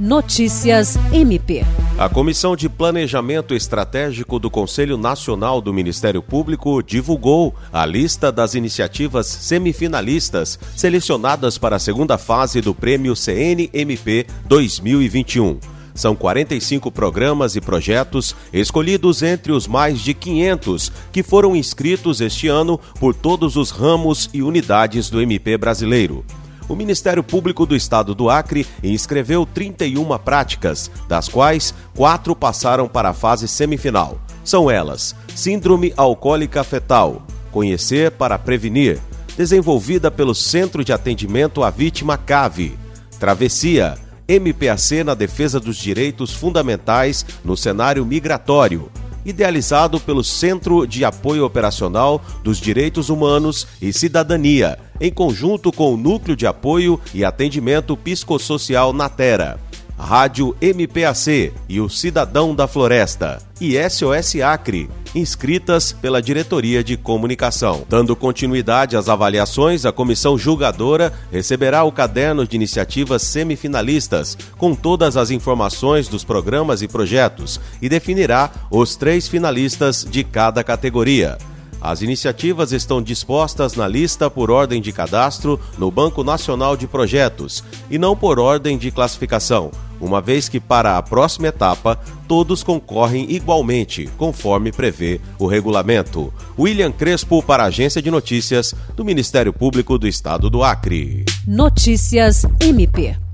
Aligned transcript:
Notícias 0.00 0.96
MP. 1.12 1.62
A 1.98 2.08
Comissão 2.08 2.56
de 2.56 2.70
Planejamento 2.70 3.54
Estratégico 3.54 4.38
do 4.38 4.50
Conselho 4.50 4.96
Nacional 4.96 5.60
do 5.60 5.74
Ministério 5.74 6.22
Público 6.22 6.82
divulgou 6.82 7.54
a 7.70 7.84
lista 7.84 8.32
das 8.32 8.54
iniciativas 8.54 9.26
semifinalistas 9.26 10.58
selecionadas 10.74 11.58
para 11.58 11.76
a 11.76 11.78
segunda 11.78 12.16
fase 12.16 12.62
do 12.62 12.74
Prêmio 12.74 13.14
CNMP 13.14 14.26
2021. 14.46 15.58
São 15.94 16.16
45 16.16 16.90
programas 16.90 17.54
e 17.54 17.60
projetos 17.60 18.34
escolhidos 18.54 19.22
entre 19.22 19.52
os 19.52 19.66
mais 19.66 20.00
de 20.00 20.14
500 20.14 20.90
que 21.12 21.22
foram 21.22 21.54
inscritos 21.54 22.22
este 22.22 22.48
ano 22.48 22.80
por 22.98 23.14
todos 23.14 23.54
os 23.54 23.70
ramos 23.70 24.30
e 24.32 24.40
unidades 24.40 25.10
do 25.10 25.20
MP 25.20 25.58
brasileiro 25.58 26.24
o 26.70 26.76
Ministério 26.76 27.24
Público 27.24 27.66
do 27.66 27.74
Estado 27.74 28.14
do 28.14 28.30
Acre 28.30 28.64
inscreveu 28.80 29.44
31 29.44 30.16
práticas, 30.18 30.88
das 31.08 31.28
quais 31.28 31.74
quatro 31.96 32.36
passaram 32.36 32.86
para 32.86 33.08
a 33.08 33.12
fase 33.12 33.48
semifinal. 33.48 34.20
São 34.44 34.70
elas: 34.70 35.16
Síndrome 35.34 35.92
Alcoólica 35.96 36.62
Fetal, 36.62 37.22
Conhecer 37.50 38.12
para 38.12 38.38
Prevenir, 38.38 39.00
desenvolvida 39.36 40.12
pelo 40.12 40.32
Centro 40.32 40.84
de 40.84 40.92
Atendimento 40.92 41.64
à 41.64 41.70
Vítima 41.70 42.16
CAVE, 42.16 42.78
Travessia, 43.18 43.98
MPAC 44.28 45.02
na 45.02 45.14
defesa 45.14 45.58
dos 45.58 45.76
direitos 45.76 46.32
fundamentais 46.32 47.26
no 47.44 47.56
cenário 47.56 48.06
migratório, 48.06 48.88
idealizado 49.24 50.00
pelo 50.00 50.24
Centro 50.24 50.86
de 50.86 51.04
Apoio 51.04 51.44
Operacional 51.44 52.22
dos 52.42 52.58
Direitos 52.58 53.08
Humanos 53.08 53.66
e 53.80 53.92
Cidadania, 53.92 54.78
em 55.00 55.12
conjunto 55.12 55.72
com 55.72 55.94
o 55.94 55.96
Núcleo 55.96 56.36
de 56.36 56.46
Apoio 56.46 57.00
e 57.14 57.24
Atendimento 57.24 57.96
Psicossocial 57.96 58.92
Natera. 58.92 59.58
Rádio 59.98 60.56
MPAC 60.62 61.52
e 61.68 61.78
o 61.78 61.88
Cidadão 61.88 62.54
da 62.54 62.66
Floresta 62.66 63.38
e 63.60 63.76
SOS 63.88 64.36
Acre, 64.36 64.88
inscritas 65.14 65.92
pela 65.92 66.22
Diretoria 66.22 66.82
de 66.82 66.96
Comunicação. 66.96 67.84
Dando 67.88 68.14
continuidade 68.14 68.96
às 68.96 69.08
avaliações, 69.08 69.84
a 69.84 69.92
comissão 69.92 70.38
julgadora 70.38 71.12
receberá 71.30 71.84
o 71.84 71.92
caderno 71.92 72.46
de 72.46 72.56
iniciativas 72.56 73.22
semifinalistas, 73.22 74.36
com 74.56 74.74
todas 74.74 75.16
as 75.16 75.30
informações 75.30 76.08
dos 76.08 76.24
programas 76.24 76.82
e 76.82 76.88
projetos, 76.88 77.60
e 77.80 77.88
definirá 77.88 78.50
os 78.70 78.96
três 78.96 79.28
finalistas 79.28 80.06
de 80.08 80.24
cada 80.24 80.62
categoria. 80.62 81.38
As 81.80 82.02
iniciativas 82.02 82.72
estão 82.72 83.00
dispostas 83.00 83.74
na 83.74 83.88
lista 83.88 84.28
por 84.28 84.50
ordem 84.50 84.82
de 84.82 84.92
cadastro 84.92 85.58
no 85.78 85.90
Banco 85.90 86.22
Nacional 86.22 86.76
de 86.76 86.86
Projetos 86.86 87.64
e 87.90 87.98
não 87.98 88.14
por 88.14 88.38
ordem 88.38 88.76
de 88.76 88.90
classificação, 88.90 89.70
uma 90.00 90.20
vez 90.20 90.48
que 90.48 90.60
para 90.60 90.98
a 90.98 91.02
próxima 91.02 91.48
etapa 91.48 91.98
todos 92.28 92.62
concorrem 92.62 93.30
igualmente, 93.30 94.08
conforme 94.18 94.70
prevê 94.70 95.20
o 95.38 95.46
regulamento. 95.46 96.32
William 96.58 96.92
Crespo 96.92 97.42
para 97.42 97.64
a 97.64 97.66
Agência 97.66 98.02
de 98.02 98.10
Notícias 98.10 98.74
do 98.94 99.04
Ministério 99.04 99.52
Público 99.52 99.98
do 99.98 100.06
Estado 100.06 100.50
do 100.50 100.62
Acre. 100.62 101.24
Notícias 101.46 102.44
MP. 102.60 103.29